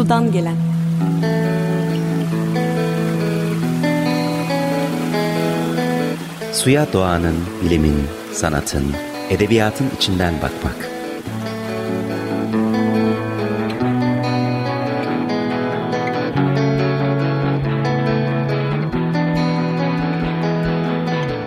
[0.00, 0.56] Sudan gelen.
[6.52, 8.84] Suya doğanın, bilimin, sanatın,
[9.30, 10.90] edebiyatın içinden bakmak.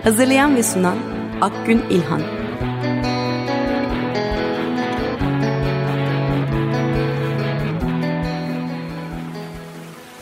[0.03, 0.97] Hazırlayan ve sunan
[1.41, 2.42] Akgün İlhan.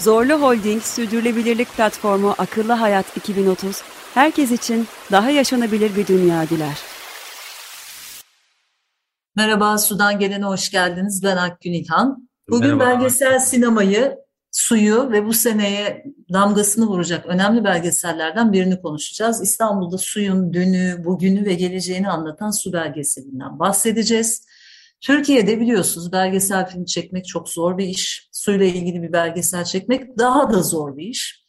[0.02, 3.82] Zorlu Holding Sürdürülebilirlik Platformu Akıllı Hayat 2030,
[4.14, 6.77] herkes için daha yaşanabilir bir dünya diler.
[9.36, 11.24] Merhaba, Sudan Gelen'e hoş geldiniz.
[11.24, 12.30] Ben Akgün İlhan.
[12.50, 13.02] Bugün Merhaba.
[13.02, 14.18] belgesel sinemayı,
[14.52, 19.41] suyu ve bu seneye damgasını vuracak önemli belgesellerden birini konuşacağız.
[19.41, 24.46] İstanbul'da suyun dünü, bugünü ve geleceğini anlatan su belgeselinden bahsedeceğiz.
[25.02, 28.30] Türkiye'de biliyorsunuz belgesel film çekmek çok zor bir iş.
[28.32, 31.41] Suyla ilgili bir belgesel çekmek daha da zor bir iş.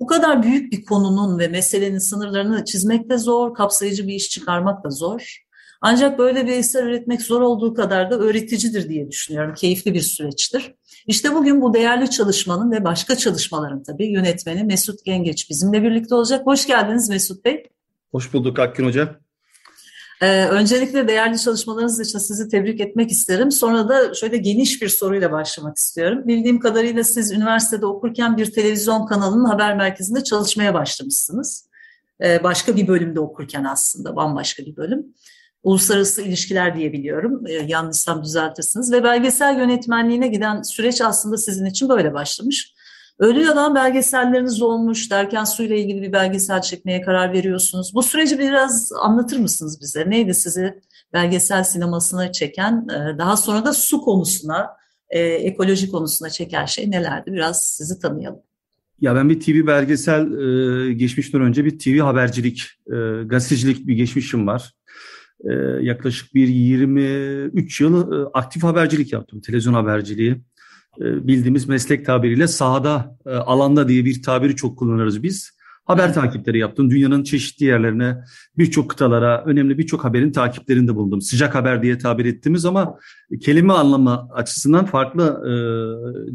[0.00, 4.84] Bu kadar büyük bir konunun ve meselenin sınırlarını çizmek de zor, kapsayıcı bir iş çıkarmak
[4.84, 5.42] da zor.
[5.80, 9.54] Ancak böyle bir eser üretmek zor olduğu kadar da öğreticidir diye düşünüyorum.
[9.54, 10.74] Keyifli bir süreçtir.
[11.06, 16.46] İşte bugün bu değerli çalışmanın ve başka çalışmaların tabii yönetmeni Mesut Gengeç bizimle birlikte olacak.
[16.46, 17.66] Hoş geldiniz Mesut Bey.
[18.10, 19.25] Hoş bulduk Akgün Hoca.
[20.22, 23.50] Ee, öncelikle değerli çalışmalarınız için sizi tebrik etmek isterim.
[23.50, 26.22] Sonra da şöyle geniş bir soruyla başlamak istiyorum.
[26.26, 31.68] Bildiğim kadarıyla siz üniversitede okurken bir televizyon kanalının haber merkezinde çalışmaya başlamışsınız.
[32.22, 35.06] Ee, başka bir bölümde okurken aslında bambaşka bir bölüm
[35.66, 37.46] uluslararası ilişkiler diye biliyorum.
[37.46, 38.92] E, yanlışsam düzeltirsiniz.
[38.92, 42.74] Ve belgesel yönetmenliğine giden süreç aslında sizin için böyle başlamış.
[43.18, 47.94] Ölü Yalan belgeselleriniz olmuş derken suyla ilgili bir belgesel çekmeye karar veriyorsunuz.
[47.94, 50.10] Bu süreci biraz anlatır mısınız bize?
[50.10, 50.74] Neydi sizi
[51.12, 54.70] belgesel sinemasına çeken, e, daha sonra da su konusuna,
[55.10, 57.32] e, ekoloji konusuna çeken şey nelerdi?
[57.32, 58.40] Biraz sizi tanıyalım.
[59.00, 64.46] Ya ben bir TV belgesel e, geçmişten önce bir TV habercilik, e, gazetecilik bir geçmişim
[64.46, 64.72] var.
[65.80, 69.40] Yaklaşık bir 23 yıl aktif habercilik yaptım.
[69.40, 70.40] Televizyon haberciliği.
[71.00, 75.56] Ee, bildiğimiz meslek tabiriyle sahada, e, alanda diye bir tabiri çok kullanırız biz.
[75.84, 76.90] Haber takipleri yaptım.
[76.90, 78.18] Dünyanın çeşitli yerlerine,
[78.58, 81.20] birçok kıtalara, önemli birçok haberin takiplerinde bulundum.
[81.20, 82.98] Sıcak haber diye tabir ettiğimiz ama
[83.40, 85.52] kelime anlamı açısından farklı e,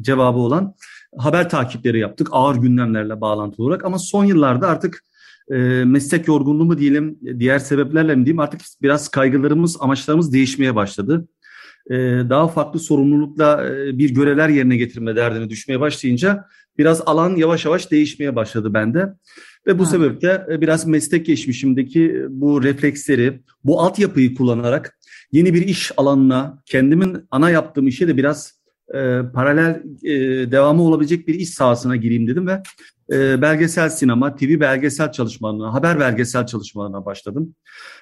[0.01, 0.73] cevabı olan
[1.17, 2.27] haber takipleri yaptık.
[2.31, 5.03] Ağır gündemlerle bağlantılı olarak ama son yıllarda artık
[5.51, 5.55] e,
[5.85, 11.27] meslek yorgunluğu mu diyelim, diğer sebeplerle mi diyeyim artık biraz kaygılarımız, amaçlarımız değişmeye başladı.
[11.91, 11.95] E,
[12.29, 16.45] daha farklı sorumlulukla e, bir görevler yerine getirme derdine düşmeye başlayınca
[16.77, 19.13] biraz alan yavaş yavaş değişmeye başladı bende.
[19.67, 19.89] Ve bu ha.
[19.89, 24.99] sebeple e, biraz meslek geçmişimdeki bu refleksleri, bu altyapıyı kullanarak
[25.31, 28.60] yeni bir iş alanına, kendimin ana yaptığım işe de biraz
[28.93, 30.11] e, paralel e,
[30.51, 32.61] devamı olabilecek bir iş sahasına gireyim dedim ve
[33.11, 37.55] e, belgesel sinema, TV belgesel çalışmalarına, haber belgesel çalışmalarına başladım.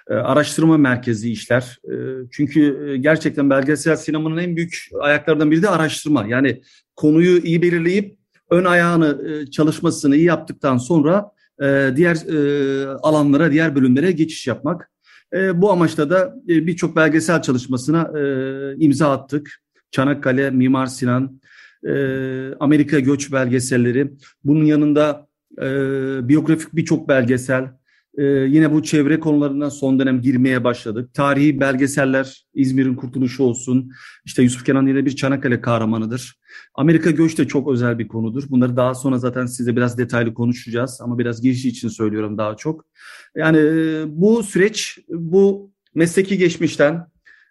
[0.10, 1.80] E, araştırma merkezi işler.
[1.84, 1.94] E,
[2.32, 6.26] çünkü e, gerçekten belgesel sinemanın en büyük ayaklarından biri de araştırma.
[6.28, 6.62] Yani
[6.96, 13.76] konuyu iyi belirleyip ön ayağını e, çalışmasını iyi yaptıktan sonra e, diğer e, alanlara, diğer
[13.76, 14.92] bölümlere geçiş yapmak.
[15.34, 19.62] E, bu amaçla da e, birçok belgesel çalışmasına e, imza attık.
[19.92, 21.40] Çanakkale, Mimar Sinan,
[21.88, 21.94] e,
[22.60, 24.12] Amerika göç belgeselleri.
[24.44, 25.28] Bunun yanında
[25.58, 25.68] e,
[26.28, 27.80] biyografik birçok belgesel.
[28.18, 31.14] E, yine bu çevre konularından son dönem girmeye başladık.
[31.14, 33.92] Tarihi belgeseller, İzmir'in kurtuluşu olsun.
[34.26, 36.40] İşte Yusuf Kenan yine bir Çanakkale kahramanıdır.
[36.76, 38.44] Amerika göç de çok özel bir konudur.
[38.50, 41.00] Bunları daha sonra zaten size biraz detaylı konuşacağız.
[41.02, 42.86] Ama biraz giriş için söylüyorum daha çok.
[43.36, 47.08] Yani e, bu süreç, bu mesleki geçmişten,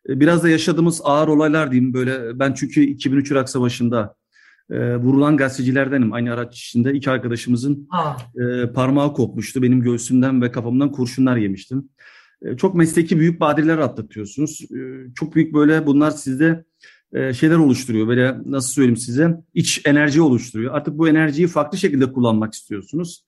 [0.09, 2.39] biraz da yaşadığımız ağır olaylar diyeyim böyle.
[2.39, 4.15] Ben çünkü 2003 Irak Savaşı'nda
[4.71, 6.13] e, vurulan gazetecilerdenim.
[6.13, 7.89] Aynı araç içinde iki arkadaşımızın
[8.37, 9.63] e, parmağı kopmuştu.
[9.63, 11.89] Benim göğsümden ve kafamdan kurşunlar yemiştim.
[12.43, 14.61] E, çok mesleki büyük badireler atlatıyorsunuz.
[14.63, 14.79] E,
[15.15, 16.65] çok büyük böyle bunlar sizde
[17.13, 18.09] e, şeyler oluşturuyor.
[18.09, 19.37] Böyle nasıl söyleyeyim size?
[19.55, 20.75] iç enerji oluşturuyor.
[20.75, 23.25] Artık bu enerjiyi farklı şekilde kullanmak istiyorsunuz.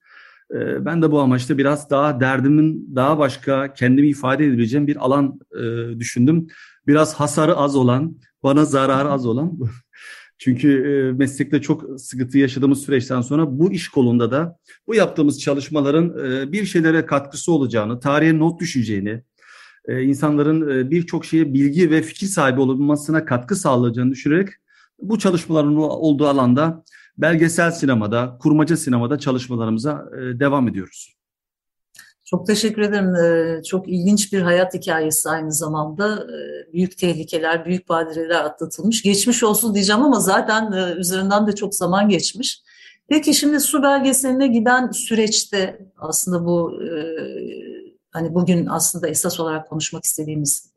[0.53, 5.39] E, ben de bu amaçla biraz daha derdimin daha başka kendimi ifade edebileceğim bir alan
[5.55, 6.47] e, düşündüm.
[6.87, 9.59] Biraz hasarı az olan, bana zararı az olan
[10.43, 14.57] Çünkü e, meslekte çok sıkıntı yaşadığımız süreçten sonra bu iş kolunda da
[14.87, 19.23] bu yaptığımız çalışmaların e, bir şeylere katkısı olacağını, tarihe not düşeceğini,
[19.87, 24.49] e, insanların birçok şeye bilgi ve fikir sahibi olmasına katkı sağlayacağını düşünerek
[25.01, 26.83] bu çalışmaların olduğu alanda
[27.17, 31.20] belgesel sinemada, kurmaca sinemada çalışmalarımıza devam ediyoruz.
[32.31, 33.15] Çok teşekkür ederim.
[33.15, 36.13] Ee, çok ilginç bir hayat hikayesi aynı zamanda.
[36.15, 39.03] Ee, büyük tehlikeler, büyük badireler atlatılmış.
[39.03, 42.61] Geçmiş olsun diyeceğim ama zaten e, üzerinden de çok zaman geçmiş.
[43.07, 46.89] Peki şimdi su belgeseline giden süreçte aslında bu e,
[48.11, 50.71] hani bugün aslında esas olarak konuşmak istediğimiz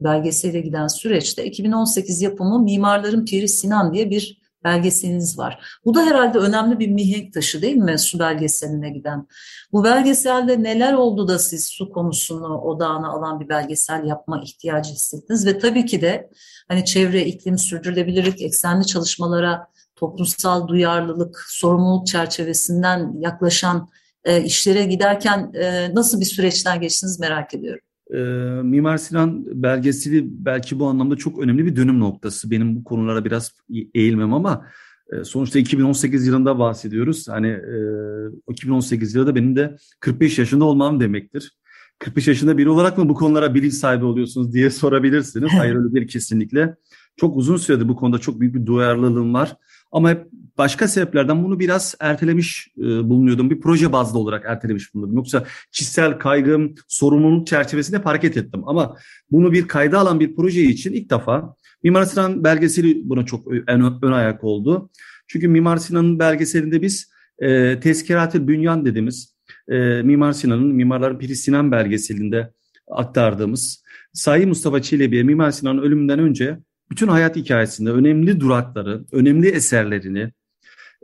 [0.00, 5.80] belgesele giden süreçte 2018 yapımı Mimarların Piri Sinan diye bir belgeseliniz var.
[5.84, 9.26] Bu da herhalde önemli bir mihenk taşı değil mi su belgeseline giden?
[9.72, 15.46] Bu belgeselde neler oldu da siz su konusunu odağına alan bir belgesel yapma ihtiyacı hissettiniz?
[15.46, 16.30] Ve tabii ki de
[16.68, 19.66] hani çevre, iklim, sürdürülebilirlik eksenli çalışmalara
[19.96, 23.88] toplumsal duyarlılık, sorumluluk çerçevesinden yaklaşan
[24.24, 27.89] e, işlere giderken e, nasıl bir süreçten geçtiniz merak ediyorum.
[28.14, 28.18] E,
[28.62, 32.50] Mimar Sinan belgeseli belki bu anlamda çok önemli bir dönüm noktası.
[32.50, 33.52] Benim bu konulara biraz
[33.94, 34.66] eğilmem ama
[35.12, 37.28] e, sonuçta 2018 yılında bahsediyoruz.
[37.28, 41.56] Hani e, 2018 yılında benim de 45 yaşında olmam demektir.
[41.98, 45.50] 45 yaşında biri olarak mı bu konulara bilinç sahibi oluyorsunuz diye sorabilirsiniz.
[45.58, 46.76] Hayır öyle değil kesinlikle.
[47.16, 49.56] Çok uzun süredir bu konuda çok büyük bir duyarlılığım var.
[49.92, 50.26] Ama hep
[50.58, 53.50] başka sebeplerden bunu biraz ertelemiş e, bulunuyordum.
[53.50, 55.16] Bir proje bazlı olarak ertelemiş bulunuyordum.
[55.16, 58.62] Yoksa kişisel kaygım, sorumluluk çerçevesinde hareket ettim.
[58.66, 58.96] Ama
[59.30, 63.98] bunu bir kayda alan bir proje için ilk defa Mimar Sinan belgeseli buna çok ön,
[64.02, 64.90] ön ayak oldu.
[65.28, 69.36] Çünkü Mimar Sinan'ın belgeselinde biz e, Tezkirat-ı Bünyan dediğimiz
[69.68, 72.52] e, Mimar Sinan'ın Mimarların Piri Sinan belgeselinde
[72.90, 73.82] aktardığımız
[74.12, 76.58] Sayı Mustafa Çelebi'ye Mimar Sinan'ın ölümünden önce
[76.90, 80.32] bütün hayat hikayesinde önemli durakları, önemli eserlerini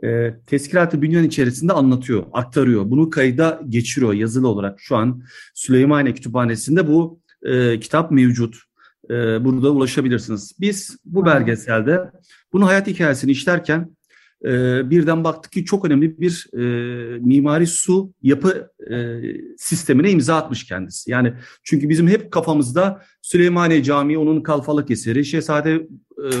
[0.03, 2.89] e, Teskirat-ı Bünyan içerisinde anlatıyor, aktarıyor.
[2.89, 4.79] Bunu kayda geçiriyor yazılı olarak.
[4.79, 5.23] Şu an
[5.53, 8.55] Süleymaniye Kütüphanesi'nde bu e, kitap mevcut.
[9.09, 9.13] E,
[9.45, 10.55] burada ulaşabilirsiniz.
[10.59, 12.11] Biz bu belgeselde
[12.53, 13.96] bunu hayat hikayesini işlerken
[14.45, 14.49] e,
[14.89, 16.59] birden baktık ki çok önemli bir e,
[17.19, 19.21] mimari su yapı e,
[19.57, 21.11] sistemine imza atmış kendisi.
[21.11, 25.87] Yani çünkü bizim hep kafamızda Süleymaniye Camii onun kalfalık eseri, Şehzade
[26.25, 26.31] e,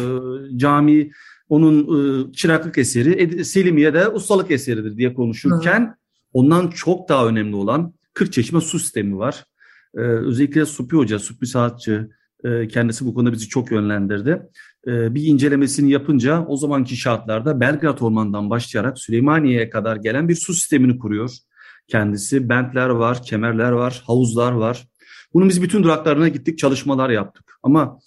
[0.55, 1.11] Camii
[1.49, 1.83] onun
[2.29, 5.95] e, çıraklık eseri, Selimiye de ustalık eseridir diye konuşurken Hı.
[6.33, 9.45] ondan çok daha önemli olan 40 çeşme su sistemi var.
[9.95, 12.09] E, özellikle Supi Hoca, Supi Saatçı,
[12.43, 14.41] e, kendisi bu konuda bizi çok yönlendirdi.
[14.87, 20.53] E, bir incelemesini yapınca o zamanki şartlarda Belgrad Ormanı'ndan başlayarak Süleymaniye'ye kadar gelen bir su
[20.53, 21.31] sistemini kuruyor.
[21.87, 24.87] Kendisi bentler var, kemerler var, havuzlar var.
[25.33, 27.59] Bunun biz bütün duraklarına gittik, çalışmalar yaptık.
[27.63, 27.99] Ama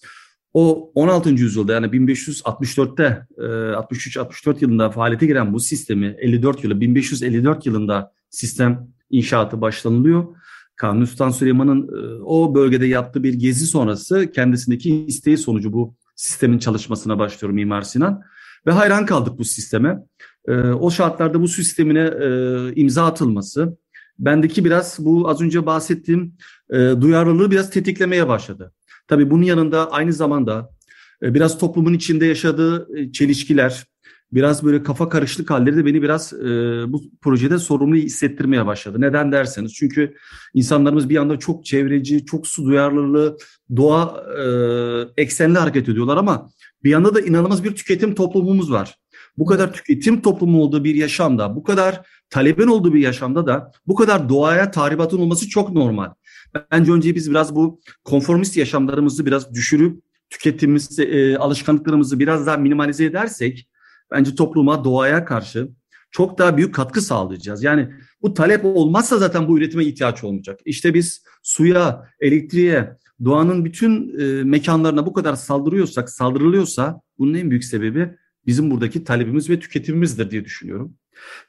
[0.55, 1.31] o 16.
[1.31, 9.61] yüzyılda yani 1564'te 63-64 yılında faaliyete giren bu sistemi 54 yılı 1554 yılında sistem inşaatı
[9.61, 10.25] başlanılıyor.
[10.77, 16.59] Kanuni Sultan Süleyman'ın e, o bölgede yaptığı bir gezi sonrası kendisindeki isteği sonucu bu sistemin
[16.59, 18.23] çalışmasına başlıyor Mimar Sinan.
[18.67, 19.99] Ve hayran kaldık bu sisteme.
[20.49, 23.79] E, o şartlarda bu sistemine e, imza atılması,
[24.19, 26.35] bendeki biraz bu az önce bahsettiğim
[26.73, 28.73] duyarlılığı biraz tetiklemeye başladı.
[29.09, 30.71] Tabii bunun yanında aynı zamanda
[31.23, 33.87] biraz toplumun içinde yaşadığı çelişkiler,
[34.33, 36.47] biraz böyle kafa karışık halleri de beni biraz e,
[36.93, 39.01] bu projede sorumlu hissettirmeye başladı.
[39.01, 40.15] Neden derseniz çünkü
[40.55, 43.37] insanlarımız bir anda çok çevreci, çok su duyarlılığı,
[43.77, 46.51] doğa e, eksenli hareket ediyorlar ama
[46.85, 48.97] bir yanda da inanılmaz bir tüketim toplumumuz var.
[49.39, 53.95] Bu kadar tüketim toplumu olduğu bir yaşamda, bu kadar talebin olduğu bir yaşamda da bu
[53.95, 56.11] kadar doğaya tahribatın olması çok normal.
[56.73, 63.05] Bence önce biz biraz bu konformist yaşamlarımızı biraz düşürüp tüketimimiz, e, alışkanlıklarımızı biraz daha minimalize
[63.05, 63.69] edersek
[64.11, 65.69] bence topluma, doğaya karşı
[66.11, 67.63] çok daha büyük katkı sağlayacağız.
[67.63, 67.89] Yani
[68.23, 70.61] bu talep olmazsa zaten bu üretime ihtiyaç olmayacak.
[70.65, 77.65] İşte biz suya, elektriğe, doğanın bütün e, mekanlarına bu kadar saldırıyorsak, saldırılıyorsa bunun en büyük
[77.65, 80.95] sebebi bizim buradaki talebimiz ve tüketimimizdir diye düşünüyorum.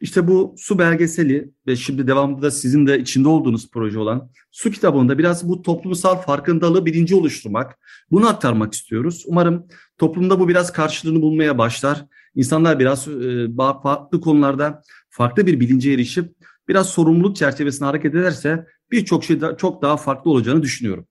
[0.01, 4.72] İşte bu su belgeseli ve şimdi devamında da sizin de içinde olduğunuz proje olan su
[4.72, 7.80] kitabında biraz bu toplumsal farkındalığı bilinci oluşturmak,
[8.12, 9.24] bunu aktarmak istiyoruz.
[9.28, 13.48] Umarım toplumda bu biraz karşılığını bulmaya başlar İnsanlar biraz e,
[13.84, 16.36] farklı konularda farklı bir bilince erişip
[16.68, 21.08] biraz sorumluluk çerçevesinde hareket ederse birçok şey da, çok daha farklı olacağını düşünüyorum.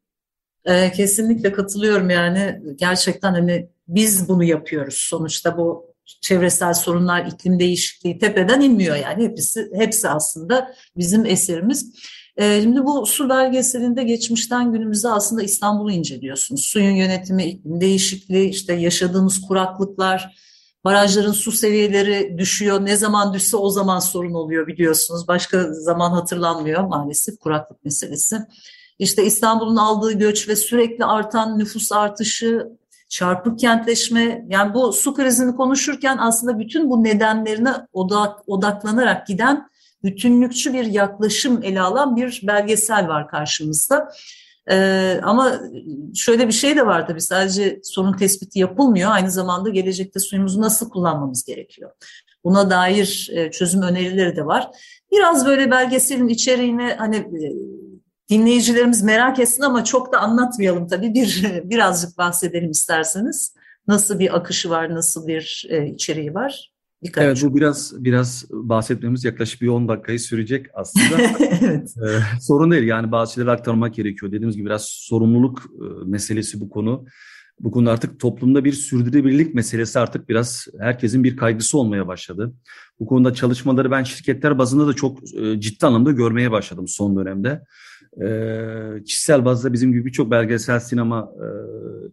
[0.65, 5.90] E, kesinlikle katılıyorum yani gerçekten hani biz bunu yapıyoruz sonuçta bu
[6.21, 11.93] çevresel sorunlar, iklim değişikliği tepeden inmiyor yani hepsi hepsi aslında bizim eserimiz.
[12.37, 16.65] E, şimdi bu su belgeselinde geçmişten günümüze aslında İstanbul'u inceliyorsunuz.
[16.65, 20.35] Suyun yönetimi, iklim değişikliği, işte yaşadığımız kuraklıklar,
[20.85, 22.85] Barajların su seviyeleri düşüyor.
[22.85, 25.29] Ne zaman düşse o zaman sorun oluyor biliyorsunuz.
[25.29, 28.39] Başka zaman hatırlanmıyor maalesef kuraklık meselesi.
[28.99, 32.69] İşte İstanbul'un aldığı göç ve sürekli artan nüfus artışı,
[33.11, 39.69] çarpık kentleşme yani bu su krizini konuşurken aslında bütün bu nedenlerine odak, odaklanarak giden
[40.05, 44.13] bütünlükçü bir yaklaşım ele alan bir belgesel var karşımızda.
[44.71, 45.61] Ee, ama
[46.15, 49.11] şöyle bir şey de var tabii sadece sorun tespiti yapılmıyor.
[49.11, 51.91] Aynı zamanda gelecekte suyumuzu nasıl kullanmamız gerekiyor.
[52.45, 54.71] Buna dair e, çözüm önerileri de var.
[55.13, 57.47] Biraz böyle belgeselin içeriğini hani e,
[58.31, 61.15] dinleyicilerimiz merak etsin ama çok da anlatmayalım tabii.
[61.15, 63.55] Bir birazcık bahsedelim isterseniz.
[63.87, 66.71] Nasıl bir akışı var, nasıl bir e, içeriği var?
[67.03, 71.23] Birkaç evet bu biraz biraz bahsetmemiz yaklaşık bir 10 dakikayı sürecek aslında.
[71.61, 71.95] evet.
[72.09, 74.33] Ee, sorun değil yani bazı şeyleri aktarmak gerekiyor.
[74.33, 77.05] Dediğimiz gibi biraz sorumluluk e, meselesi bu konu.
[77.61, 82.53] Bu konu artık toplumda bir sürdürülebilirlik meselesi artık biraz herkesin bir kaygısı olmaya başladı.
[83.01, 87.63] Bu konuda çalışmaları ben şirketler bazında da çok e, ciddi anlamda görmeye başladım son dönemde.
[88.25, 91.47] E, kişisel bazda bizim gibi birçok belgesel sinema e,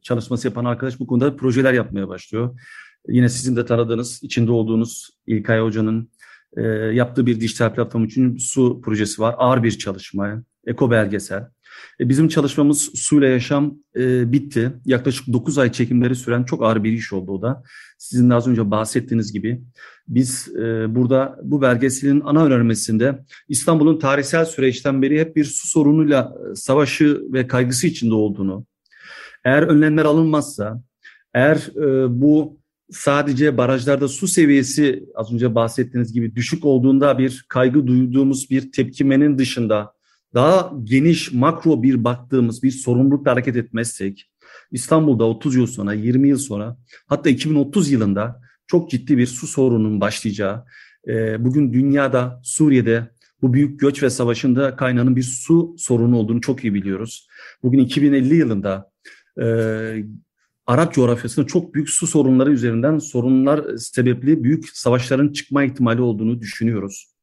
[0.02, 2.60] çalışması yapan arkadaş bu konuda projeler yapmaya başlıyor.
[3.08, 6.10] Yine sizin de tanıdığınız, içinde olduğunuz İlkay Hoca'nın
[6.94, 9.36] yaptığı bir dijital platform için su projesi var.
[9.38, 11.48] Ağır bir çalışma, eko belgesel.
[12.00, 14.72] E, bizim çalışmamız suyla yaşam e, bitti.
[14.86, 17.64] Yaklaşık 9 ay çekimleri süren çok ağır bir iş oldu o da.
[17.98, 19.62] Sizin de az önce bahsettiğiniz gibi
[20.08, 26.34] biz e, burada bu belgeselin ana önermesinde İstanbul'un tarihsel süreçten beri hep bir su sorunuyla
[26.52, 28.66] e, savaşı ve kaygısı içinde olduğunu,
[29.46, 30.82] eğer önlemler alınmazsa,
[31.34, 32.60] eğer e, bu
[32.92, 39.38] sadece barajlarda su seviyesi az önce bahsettiğiniz gibi düşük olduğunda bir kaygı duyduğumuz bir tepkimenin
[39.38, 39.97] dışında
[40.34, 44.32] daha geniş makro bir baktığımız bir sorumlulukla hareket etmezsek
[44.72, 50.02] İstanbul'da 30 yıl sonra 20 yıl sonra hatta 2030 yılında çok ciddi bir su sorununun
[50.02, 50.66] başlayacağı
[51.08, 53.10] e, bugün dünyada Suriye'de
[53.42, 57.28] bu büyük göç ve savaşında kaynağının bir su sorunu olduğunu çok iyi biliyoruz.
[57.64, 58.92] Bugün 2050 yılında
[59.42, 59.46] e,
[60.68, 67.14] Arap coğrafyasında çok büyük su sorunları üzerinden sorunlar sebepli büyük savaşların çıkma ihtimali olduğunu düşünüyoruz.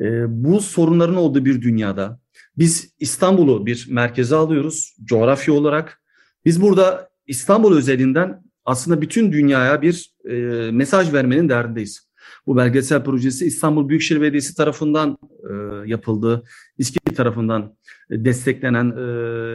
[0.00, 2.20] E, bu sorunların olduğu bir dünyada
[2.58, 6.02] biz İstanbul'u bir merkeze alıyoruz coğrafya olarak.
[6.44, 10.34] Biz burada İstanbul özelinden aslında bütün dünyaya bir e,
[10.72, 12.08] mesaj vermenin derdindeyiz.
[12.46, 15.18] Bu belgesel projesi İstanbul Büyükşehir Belediyesi tarafından
[15.50, 15.52] e,
[15.88, 16.42] yapıldı.
[16.78, 17.76] İSKİ tarafından
[18.10, 19.02] desteklenen e,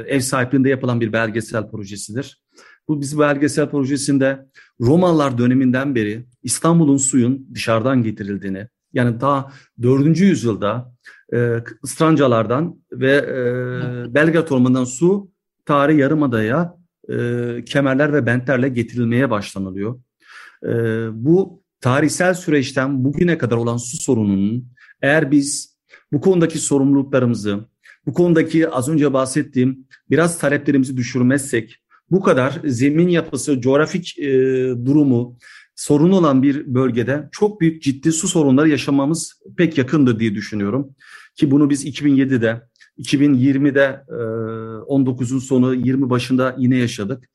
[0.08, 2.44] ev sahipliğinde yapılan bir belgesel projesidir.
[2.88, 4.46] Bu biz belgesel projesinde
[4.82, 10.20] Romalılar döneminden beri İstanbul'un suyun dışarıdan getirildiğini, yani daha 4.
[10.20, 10.94] yüzyılda
[11.34, 15.32] e, Istrancalardan ve e, Belgrad Ormanı'ndan su
[15.66, 16.78] tarih yarımadaya
[17.10, 17.16] e,
[17.66, 20.00] kemerler ve bentlerle getirilmeye başlanılıyor.
[20.64, 20.70] E,
[21.14, 24.68] bu tarihsel süreçten bugüne kadar olan su sorununun
[25.02, 25.78] eğer biz
[26.12, 27.60] bu konudaki sorumluluklarımızı,
[28.06, 34.32] bu konudaki az önce bahsettiğim biraz taleplerimizi düşürmezsek, bu kadar zemin yapısı, coğrafik e,
[34.86, 35.38] durumu,
[35.76, 40.96] sorun olan bir bölgede çok büyük ciddi su sorunları yaşamamız pek yakındır diye düşünüyorum.
[41.36, 42.62] Ki bunu biz 2007'de,
[43.00, 44.04] 2020'de
[44.88, 47.30] 19'un sonu 20 başında yine yaşadık.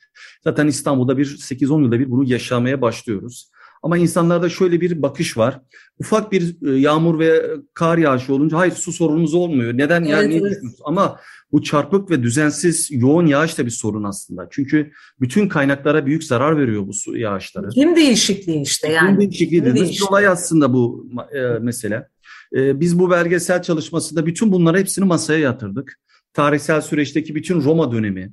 [0.44, 3.50] Zaten İstanbul'da bir 8-10 yılda bir bunu yaşamaya başlıyoruz.
[3.82, 5.60] Ama insanlarda şöyle bir bakış var.
[5.98, 7.42] Ufak bir e, yağmur ve
[7.74, 9.72] kar yağışı olunca hayır su sorunumuz olmuyor.
[9.74, 10.58] Neden evet, yani evet.
[10.84, 11.20] Ama
[11.52, 14.48] bu çarpık ve düzensiz yoğun yağış da bir sorun aslında.
[14.50, 17.68] Çünkü bütün kaynaklara büyük zarar veriyor bu su yağışları.
[17.68, 19.06] İklim değişikliği işte yani.
[19.08, 22.08] İklim değişikliği dediğimiz olay aslında bu e, mesele.
[22.56, 25.98] E, biz bu belgesel çalışmasında bütün bunları hepsini masaya yatırdık.
[26.32, 28.32] Tarihsel süreçteki bütün Roma dönemi,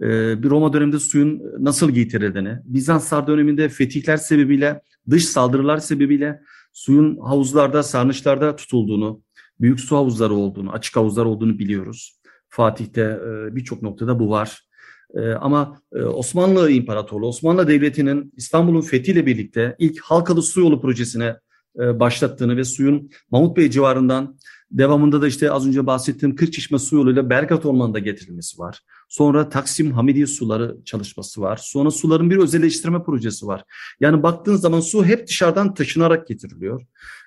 [0.00, 6.40] bir Roma döneminde suyun nasıl getirildiğini, Bizanslar döneminde fetihler sebebiyle, dış saldırılar sebebiyle
[6.72, 9.22] suyun havuzlarda, sarnıçlarda tutulduğunu,
[9.60, 12.18] büyük su havuzları olduğunu, açık havuzlar olduğunu biliyoruz.
[12.48, 14.68] Fatih'te e, birçok noktada bu var.
[15.14, 21.36] E, ama e, Osmanlı İmparatorluğu, Osmanlı Devleti'nin İstanbul'un fethiyle birlikte ilk halkalı su yolu projesine
[21.76, 24.36] başlattığını ve suyun Mahmut Bey civarından
[24.70, 28.80] devamında da işte az önce bahsettiğim Kırçeşme su yoluyla Bergat Ormanı'nda getirilmesi var.
[29.12, 31.56] Sonra Taksim Hamidiye suları çalışması var.
[31.62, 33.64] Sonra suların bir özelleştirme projesi var.
[34.00, 36.82] Yani baktığınız zaman su hep dışarıdan taşınarak getiriliyor.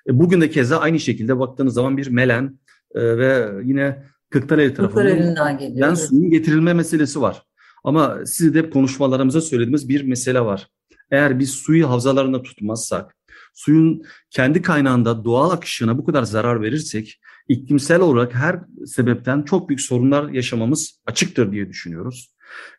[0.08, 2.58] bugün de keza aynı şekilde baktığınız zaman bir Melen
[2.94, 7.42] ve yine Kırklareli tarafından suyun getirilme meselesi var.
[7.84, 10.68] Ama siz de hep konuşmalarımıza söylediğimiz bir mesele var.
[11.10, 13.16] Eğer biz suyu havzalarında tutmazsak,
[13.54, 19.80] suyun kendi kaynağında doğal akışına bu kadar zarar verirsek, iklimsel olarak her sebepten çok büyük
[19.80, 22.34] sorunlar yaşamamız açıktır diye düşünüyoruz.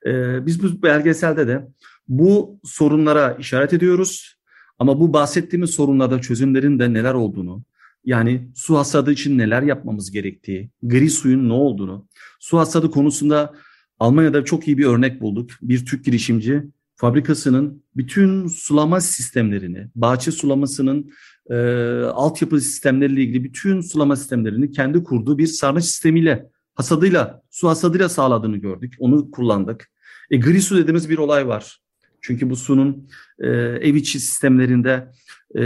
[0.06, 1.68] Ee, biz bu belgeselde de
[2.08, 4.38] bu sorunlara işaret ediyoruz.
[4.80, 7.64] Ama bu bahsettiğimiz sorunlarda çözümlerin de neler olduğunu,
[8.06, 12.08] yani su hasadı için neler yapmamız gerektiği, gri suyun ne olduğunu,
[12.40, 13.54] su hasadı konusunda
[14.00, 15.52] Almanya'da çok iyi bir örnek bulduk.
[15.62, 16.64] Bir Türk girişimci
[16.96, 21.12] fabrikasının bütün sulama sistemlerini, bahçe sulamasının
[21.50, 21.56] e,
[22.04, 28.58] altyapı sistemleriyle ilgili bütün sulama sistemlerini kendi kurduğu bir sarnıç sistemiyle, hasadıyla, su hasadıyla sağladığını
[28.58, 28.96] gördük.
[29.00, 29.90] Onu kullandık.
[30.32, 31.82] E, gri su dediğimiz bir olay var.
[32.22, 35.12] Çünkü bu sunun e, ev içi sistemlerinde
[35.58, 35.62] e,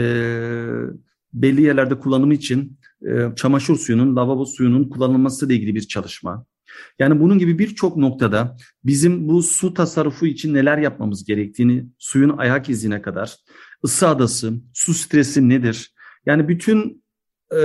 [1.33, 6.45] belli yerlerde kullanımı için e, çamaşır suyunun, lavabo suyunun kullanılması ile ilgili bir çalışma.
[6.99, 12.69] Yani bunun gibi birçok noktada bizim bu su tasarrufu için neler yapmamız gerektiğini suyun ayak
[12.69, 13.35] izine kadar,
[13.85, 15.93] ısı adası, su stresi nedir?
[16.25, 17.03] Yani bütün
[17.51, 17.57] e,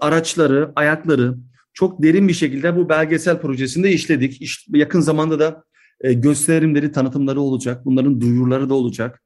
[0.00, 1.34] araçları, ayakları
[1.74, 4.42] çok derin bir şekilde bu belgesel projesinde işledik.
[4.42, 5.64] İşte yakın zamanda da
[6.00, 7.84] e, gösterimleri, tanıtımları olacak.
[7.84, 9.22] Bunların duyuruları da olacak.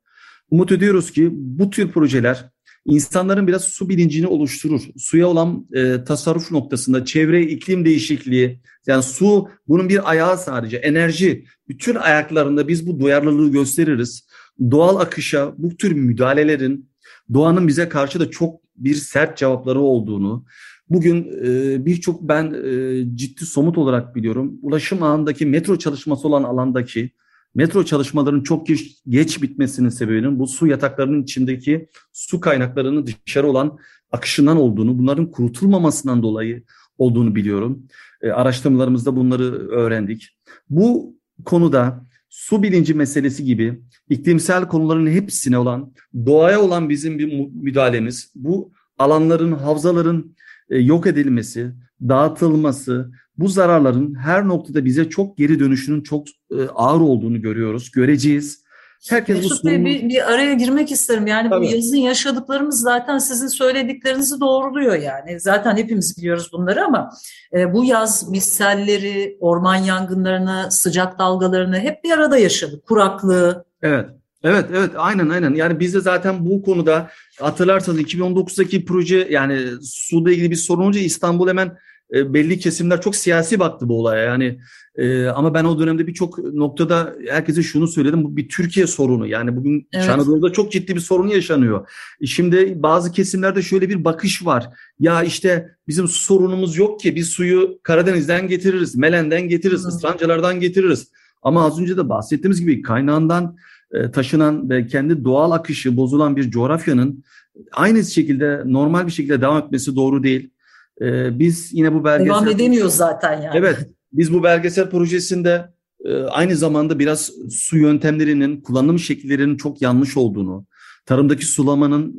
[0.50, 2.50] Umut ediyoruz ki bu tür projeler
[2.87, 4.82] insanların biraz su bilincini oluşturur.
[4.96, 11.44] Suya olan e, tasarruf noktasında çevre, iklim değişikliği, yani su bunun bir ayağı sadece, enerji.
[11.68, 14.26] Bütün ayaklarında biz bu duyarlılığı gösteririz.
[14.71, 16.91] Doğal akışa bu tür müdahalelerin
[17.35, 20.45] doğanın bize karşı da çok bir sert cevapları olduğunu,
[20.91, 24.59] bugün e, birçok ben e, ciddi somut olarak biliyorum.
[24.63, 27.11] Ulaşım ağındaki metro çalışması olan alandaki
[27.55, 33.79] metro çalışmalarının çok geç, geç bitmesinin sebebinin bu su yataklarının içindeki su kaynaklarının dışarı olan
[34.13, 36.63] akışından olduğunu, bunların kurutulmamasından dolayı
[36.99, 37.87] olduğunu biliyorum.
[38.23, 40.37] E, araştırmalarımızda bunları öğrendik.
[40.71, 45.92] Bu konuda su bilinci meselesi gibi iklimsel konuların hepsine olan,
[46.26, 50.37] doğaya olan bizim bir müdahalemiz, bu alanların, havzaların
[50.71, 57.00] e, yok edilmesi, dağıtılması, bu zararların her noktada bize çok geri dönüşünün çok e, ağır
[57.00, 58.65] olduğunu görüyoruz, göreceğiz.
[59.09, 61.26] Herkes Mesut bu Bey bir, bir araya girmek isterim.
[61.26, 61.67] Yani Tabii.
[61.67, 65.41] bu yazın yaşadıklarımız zaten sizin söylediklerinizi doğruluyor yani.
[65.41, 67.11] Zaten hepimiz biliyoruz bunları ama
[67.53, 72.87] e, bu yaz biz selleri, orman yangınlarını, sıcak dalgalarını hep bir arada yaşadık.
[72.87, 73.65] Kuraklığı.
[73.83, 74.07] Evet.
[74.45, 77.11] Evet evet aynen aynen yani biz de zaten bu konuda
[77.41, 81.76] hatırlarsanız 2019'daki proje yani suda ilgili bir sorun olunca İstanbul hemen
[82.15, 84.25] e, belli kesimler çok siyasi baktı bu olaya.
[84.25, 84.59] Yani
[84.97, 88.25] e, ama ben o dönemde birçok noktada herkese şunu söyledim.
[88.25, 89.27] Bu bir Türkiye sorunu.
[89.27, 90.09] Yani bugün evet.
[90.09, 91.88] Anadolu'da çok ciddi bir sorun yaşanıyor.
[92.21, 94.69] E, şimdi bazı kesimlerde şöyle bir bakış var.
[95.01, 99.88] Ya işte bizim sorunumuz yok ki biz suyu Karadeniz'den getiririz, Melen'den getiririz, Hı.
[99.88, 101.09] Islancalardan getiririz.
[101.42, 103.57] Ama az önce de bahsettiğimiz gibi kaynağından
[103.92, 107.25] e, taşınan ve kendi doğal akışı bozulan bir coğrafyanın
[107.73, 110.51] aynı şekilde normal bir şekilde devam etmesi doğru değil.
[111.00, 112.30] E, biz yine bu belgesel...
[112.30, 113.59] Devam edemiyoruz zaten yani.
[113.59, 115.70] Evet, biz bu belgesel projesinde
[116.04, 120.66] e, aynı zamanda biraz su yöntemlerinin, kullanım şekillerinin çok yanlış olduğunu,
[121.06, 122.16] tarımdaki sulamanın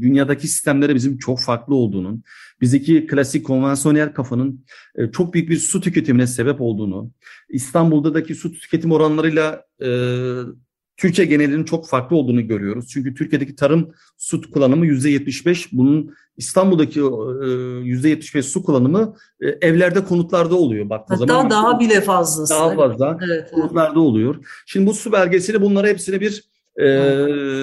[0.00, 2.22] dünyadaki sistemlere bizim çok farklı olduğunun,
[2.60, 4.64] bizdeki klasik konvansiyonel kafanın
[5.12, 7.10] çok büyük bir su tüketimine sebep olduğunu,
[7.48, 9.64] İstanbul'daki su tüketim oranlarıyla
[11.00, 12.88] Türkiye genelinin çok farklı olduğunu görüyoruz.
[12.88, 15.72] Çünkü Türkiye'deki tarım su kullanımı yüzde 75.
[15.72, 17.48] Bunun İstanbul'daki e,
[17.84, 21.50] yüzde 75 su kullanımı e, evlerde konutlarda oluyor baktığı Hatta zaman.
[21.50, 22.54] daha bile fazlası.
[22.54, 23.96] Daha fazla evet, konutlarda evet.
[23.96, 24.36] oluyor.
[24.66, 26.44] Şimdi bu su belgesiyle bunlara hepsine bir
[26.80, 26.86] e,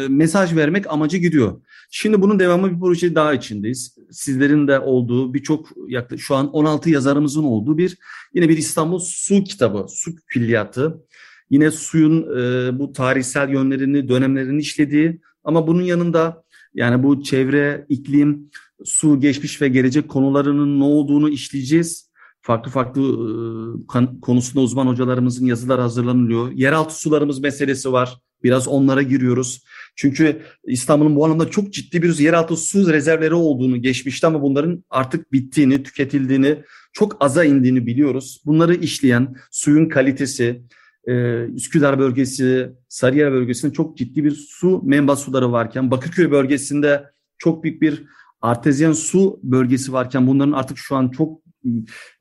[0.10, 1.62] mesaj vermek amacı gidiyor.
[1.92, 3.98] Şimdi bunun devamı bir proje daha içindeyiz.
[4.12, 5.70] Sizlerin de olduğu birçok
[6.18, 7.98] şu an 16 yazarımızın olduğu bir
[8.34, 11.04] yine bir İstanbul Su kitabı, su külliyatı.
[11.50, 18.50] Yine suyun e, bu tarihsel yönlerini, dönemlerini işlediği ama bunun yanında yani bu çevre, iklim,
[18.86, 22.08] su, geçmiş ve gelecek konularının ne olduğunu işleyeceğiz.
[22.42, 26.52] Farklı farklı e, konusunda uzman hocalarımızın yazılar hazırlanılıyor.
[26.52, 28.18] Yeraltı sularımız meselesi var.
[28.44, 29.64] Biraz onlara giriyoruz.
[29.96, 35.32] Çünkü İstanbul'un bu anlamda çok ciddi bir yeraltı su rezervleri olduğunu geçmişte ama bunların artık
[35.32, 38.42] bittiğini, tüketildiğini, çok aza indiğini biliyoruz.
[38.46, 40.62] Bunları işleyen suyun kalitesi,
[41.08, 47.04] e, Üsküdar bölgesi, Sarıyer bölgesinde çok ciddi bir su menba suları varken, Bakırköy bölgesinde
[47.38, 48.04] çok büyük bir
[48.42, 51.42] artezyen su bölgesi varken bunların artık şu an çok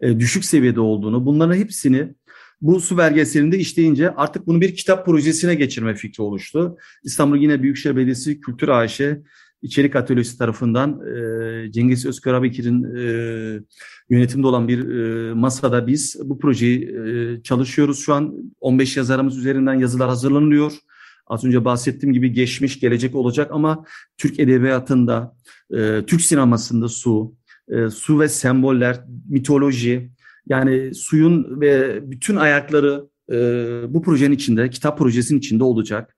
[0.00, 2.14] e, düşük seviyede olduğunu, bunların hepsini
[2.60, 6.76] bu su belgeselinde işleyince artık bunu bir kitap projesine geçirme fikri oluştu.
[7.04, 9.00] İstanbul yine Büyükşehir Belediyesi Kültür AŞ
[9.66, 13.02] İçerik Atölyesi tarafından e, Cengiz Özkarabekir'in e,
[14.10, 17.98] yönetimde olan bir e, masada biz bu projeyi e, çalışıyoruz.
[17.98, 20.72] Şu an 15 yazarımız üzerinden yazılar hazırlanıyor.
[21.26, 23.84] Az önce bahsettiğim gibi geçmiş, gelecek olacak ama
[24.18, 25.36] Türk edebiyatında,
[25.70, 27.34] e, Türk sinemasında su,
[27.68, 30.10] e, su ve semboller, mitoloji,
[30.46, 33.36] yani suyun ve bütün ayakları e,
[33.88, 36.15] bu projenin içinde, kitap projesinin içinde olacak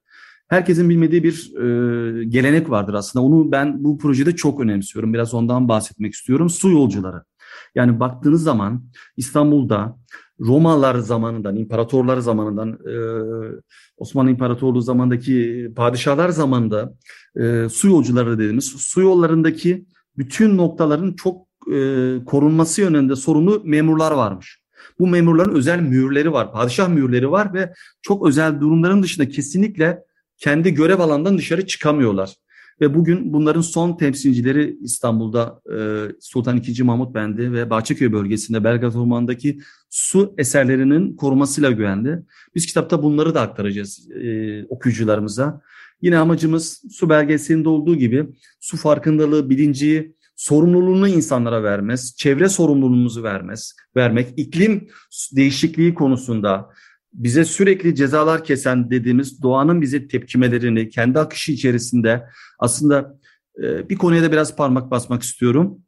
[0.48, 3.24] herkesin bilmediği bir e, gelenek vardır aslında.
[3.24, 5.14] Onu ben bu projede çok önemsiyorum.
[5.14, 6.50] Biraz ondan bahsetmek istiyorum.
[6.50, 7.22] Su yolcuları.
[7.74, 8.84] Yani baktığınız zaman
[9.16, 9.96] İstanbul'da
[10.40, 12.94] Romalılar zamanından, imparatorlar zamanından, e,
[13.96, 16.94] Osmanlı İmparatorluğu zamandaki padişahlar zamanında
[17.40, 19.87] e, su yolcuları dediğimiz su yollarındaki
[20.18, 24.61] bütün noktaların çok e, korunması yönünde sorumlu memurlar varmış.
[24.98, 30.04] Bu memurların özel mühürleri var, padişah mühürleri var ve çok özel durumların dışında kesinlikle
[30.38, 32.35] kendi görev alanından dışarı çıkamıyorlar.
[32.81, 35.79] Ve bugün bunların son temsilcileri İstanbul'da e,
[36.20, 36.83] Sultan II.
[36.83, 42.22] Mahmut Bendi ve Bahçeköy bölgesinde Belgrad Ormanı'ndaki su eserlerinin korumasıyla güvendi.
[42.55, 45.61] Biz kitapta bunları da aktaracağız e, okuyucularımıza.
[46.03, 48.27] Yine amacımız su belgeselinde olduğu gibi
[48.61, 54.88] su farkındalığı, bilinci, sorumluluğunu insanlara vermez, çevre sorumluluğumuzu vermez, vermek, iklim
[55.37, 56.70] değişikliği konusunda
[57.12, 62.24] bize sürekli cezalar kesen dediğimiz doğanın bize tepkimelerini kendi akışı içerisinde
[62.58, 63.18] aslında
[63.62, 65.82] e, bir konuya da biraz parmak basmak istiyorum.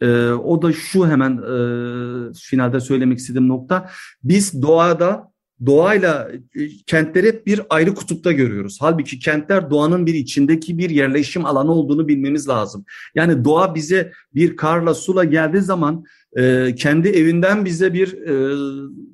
[0.00, 3.90] E, o da şu hemen e, finalde söylemek istediğim nokta.
[4.22, 5.29] Biz doğada
[5.66, 8.78] doğayla e, kentleri bir ayrı kutupta görüyoruz.
[8.80, 12.84] Halbuki kentler doğanın bir içindeki bir yerleşim alanı olduğunu bilmemiz lazım.
[13.14, 16.04] Yani doğa bize bir karla sula geldiği zaman
[16.36, 18.56] e, kendi evinden bize bir e,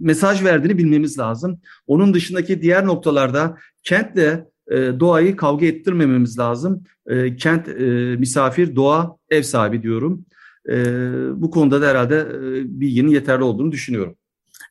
[0.01, 1.61] mesaj verdiğini bilmemiz lazım.
[1.87, 4.47] Onun dışındaki diğer noktalarda kentle
[5.01, 6.85] doğayı kavga ettirmememiz lazım.
[7.39, 7.69] Kent
[8.19, 10.25] misafir, doğa ev sahibi diyorum.
[11.41, 12.27] Bu konuda da herhalde
[12.65, 14.17] bilginin yeterli olduğunu düşünüyorum.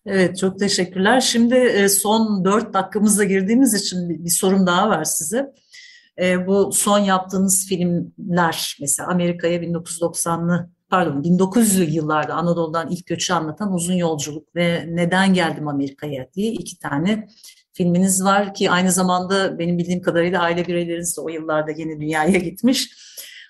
[0.05, 1.21] Evet çok teşekkürler.
[1.21, 5.53] Şimdi e, son dört dakikamızda girdiğimiz için bir sorum daha var size.
[6.21, 13.73] E, bu son yaptığınız filmler mesela Amerika'ya 1990'lı pardon 1900'lü yıllarda Anadolu'dan ilk göçü anlatan
[13.73, 17.27] Uzun Yolculuk ve Neden Geldim Amerika'ya diye iki tane
[17.73, 22.39] filminiz var ki aynı zamanda benim bildiğim kadarıyla aile bireyleriniz de o yıllarda yeni dünyaya
[22.39, 22.89] gitmiş.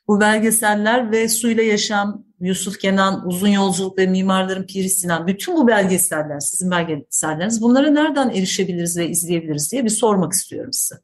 [0.07, 5.67] Bu belgeseller ve Suyla Yaşam, Yusuf Kenan, Uzun Yolculuk ve Mimarların Piri Sinan, bütün bu
[5.67, 11.01] belgeseller, sizin belgeselleriniz, bunlara nereden erişebiliriz ve izleyebiliriz diye bir sormak istiyorum size.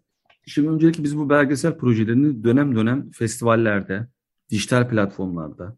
[0.48, 4.08] Şimdi öncelikle biz bu belgesel projelerini dönem dönem festivallerde,
[4.50, 5.78] dijital platformlarda,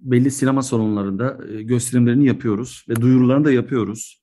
[0.00, 4.22] belli sinema salonlarında e, gösterimlerini yapıyoruz ve duyurularını da yapıyoruz.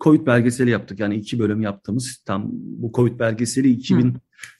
[0.00, 1.00] Covid belgeseli yaptık.
[1.00, 4.14] Yani iki bölüm yaptığımız tam bu Covid belgeseli 2000 Hı.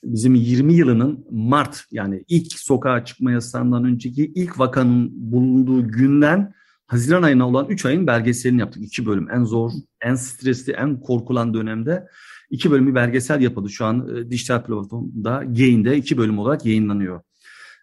[0.04, 6.52] Bizim 20 yılının Mart yani ilk sokağa çıkma yasağından önceki ilk vakanın bulunduğu günden
[6.86, 8.82] Haziran ayına olan 3 ayın belgeselini yaptık.
[8.82, 9.30] iki bölüm.
[9.30, 12.06] En zor, en stresli, en korkulan dönemde
[12.50, 13.70] iki bölüm bir belgesel yapıldı.
[13.70, 17.20] Şu an e, dijital platformda Gain'de iki bölüm olarak yayınlanıyor.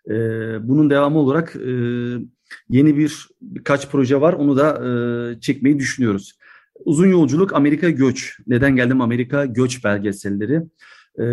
[0.09, 0.13] E,
[0.67, 1.71] bunun devamı olarak e,
[2.69, 4.33] yeni bir birkaç proje var.
[4.33, 6.33] Onu da e, çekmeyi düşünüyoruz.
[6.85, 8.39] Uzun yolculuk Amerika göç.
[8.47, 10.61] Neden geldim Amerika göç belgeselleri.
[11.19, 11.23] E,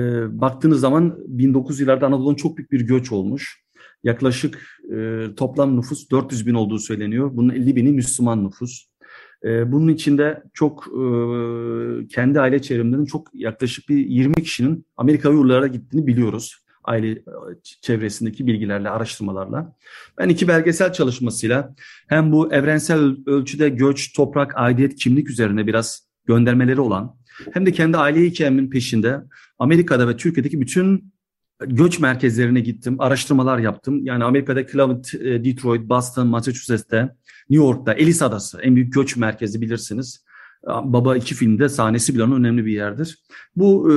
[0.41, 3.63] baktığınız zaman 1900'lerde Anadolu'nun çok büyük bir göç olmuş.
[4.05, 7.31] Yaklaşık e, toplam nüfus 400 bin olduğu söyleniyor.
[7.35, 8.87] Bunun 50 bini Müslüman nüfus.
[9.45, 11.03] E, bunun içinde çok e,
[12.09, 17.23] kendi aile çevremlerinin çok yaklaşık bir 20 kişinin Amerika yurtlarına gittiğini biliyoruz aile
[17.83, 19.77] çevresindeki bilgilerle, araştırmalarla.
[20.19, 21.75] Ben iki belgesel çalışmasıyla
[22.09, 27.17] hem bu evrensel ölçüde göç, toprak, aidiyet, kimlik üzerine biraz göndermeleri olan
[27.53, 29.21] hem de kendi aile hikayemin peşinde
[29.59, 31.13] Amerika'da ve Türkiye'deki bütün
[31.67, 34.07] göç merkezlerine gittim, araştırmalar yaptım.
[34.07, 37.01] Yani Amerika'da Cleveland, e, Detroit, Boston, Massachusetts'te,
[37.51, 40.25] New York'ta, Ellis Adası en büyük göç merkezi bilirsiniz.
[40.67, 43.19] Baba iki filmde sahnesi bile önemli bir yerdir.
[43.57, 43.95] Bu e,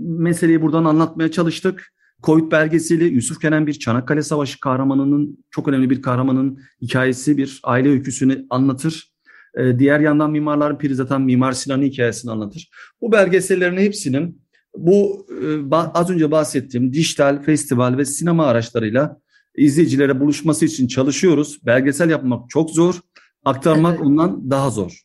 [0.00, 1.94] meseleyi buradan anlatmaya çalıştık.
[2.22, 7.88] Covid belgeseli Yusuf Kenan bir Çanakkale Savaşı kahramanının çok önemli bir kahramanın hikayesi bir aile
[7.88, 9.13] öyküsünü anlatır.
[9.58, 12.70] Ee, diğer yandan mimarların piri zaten Mimar Sinan'ın hikayesini anlatır.
[13.00, 14.44] Bu belgesellerin hepsinin
[14.76, 15.26] bu
[15.70, 19.20] e, az önce bahsettiğim dijital, festival ve sinema araçlarıyla
[19.56, 21.66] izleyicilere buluşması için çalışıyoruz.
[21.66, 23.00] Belgesel yapmak çok zor,
[23.44, 24.06] aktarmak evet.
[24.06, 25.00] ondan daha zor.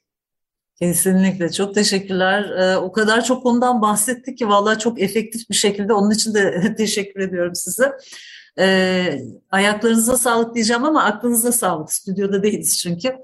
[0.75, 2.49] Kesinlikle çok teşekkürler.
[2.49, 6.75] Ee, o kadar çok konudan bahsettik ki vallahi çok efektif bir şekilde onun için de
[6.77, 7.91] teşekkür ediyorum size.
[9.51, 11.93] Ayaklarınıza sağlık diyeceğim ama aklınıza sağlık.
[11.93, 13.15] Stüdyoda değiliz çünkü.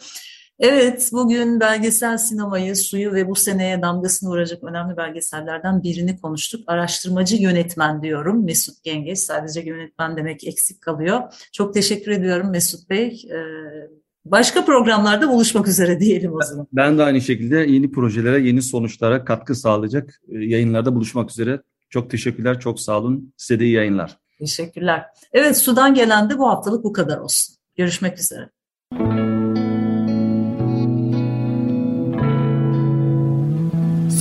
[0.60, 6.64] Evet, bugün belgesel sinemayı, suyu ve bu seneye damgasını vuracak önemli belgesellerden birini konuştuk.
[6.68, 9.20] Araştırmacı yönetmen diyorum Mesut Gengeç.
[9.20, 11.22] Sadece yönetmen demek eksik kalıyor.
[11.54, 13.26] Çok teşekkür ediyorum Mesut Bey.
[13.32, 16.68] Ee, Başka programlarda buluşmak üzere diyelim o zaman.
[16.74, 21.62] Ben de aynı şekilde yeni projelere, yeni sonuçlara katkı sağlayacak e, yayınlarda buluşmak üzere.
[21.90, 23.34] Çok teşekkürler, çok sağ olun.
[23.38, 24.18] Size de iyi yayınlar.
[24.40, 25.06] Teşekkürler.
[25.34, 27.56] Evet, Sudan gelen de bu haftalık bu kadar olsun.
[27.76, 28.50] Görüşmek üzere.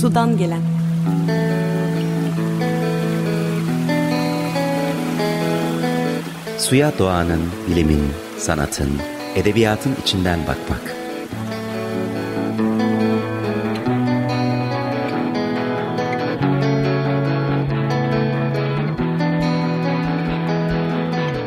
[0.05, 0.61] Sudan gelen.
[6.57, 8.03] Suya doğanın, bilimin,
[8.37, 8.89] sanatın,
[9.35, 10.95] edebiyatın içinden bakmak.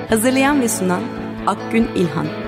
[0.09, 1.03] Hazırlayan ve sunan
[1.47, 2.48] Akgün İlhan.